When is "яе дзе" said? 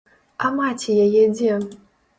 1.05-1.63